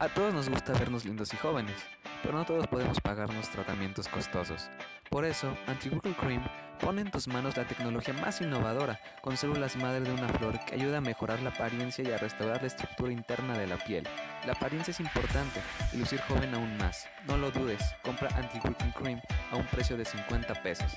A 0.00 0.08
todos 0.08 0.32
nos 0.32 0.48
gusta 0.48 0.72
vernos 0.72 1.04
lindos 1.04 1.34
y 1.34 1.36
jóvenes, 1.36 1.76
pero 2.22 2.38
no 2.38 2.46
todos 2.46 2.66
podemos 2.66 2.98
pagarnos 3.02 3.50
tratamientos 3.50 4.08
costosos. 4.08 4.70
Por 5.10 5.26
eso, 5.26 5.54
Anti-Wrinkle 5.66 6.14
Cream 6.14 6.42
pone 6.80 7.02
en 7.02 7.10
tus 7.10 7.28
manos 7.28 7.58
la 7.58 7.66
tecnología 7.66 8.14
más 8.14 8.40
innovadora, 8.40 8.98
con 9.20 9.36
células 9.36 9.76
madre 9.76 10.00
de 10.00 10.12
una 10.12 10.30
flor 10.30 10.58
que 10.64 10.76
ayuda 10.76 10.98
a 10.98 11.02
mejorar 11.02 11.42
la 11.42 11.50
apariencia 11.50 12.02
y 12.02 12.10
a 12.10 12.16
restaurar 12.16 12.62
la 12.62 12.68
estructura 12.68 13.12
interna 13.12 13.58
de 13.58 13.66
la 13.66 13.76
piel. 13.76 14.08
La 14.46 14.54
apariencia 14.54 14.92
es 14.92 15.00
importante 15.00 15.60
y 15.92 15.98
lucir 15.98 16.22
joven 16.22 16.54
aún 16.54 16.78
más. 16.78 17.06
No 17.26 17.36
lo 17.36 17.50
dudes, 17.50 17.82
compra 18.02 18.30
Anti-Wrinkle 18.34 18.94
Cream 18.94 19.20
a 19.52 19.56
un 19.56 19.66
precio 19.66 19.98
de 19.98 20.06
50 20.06 20.62
pesos. 20.62 20.96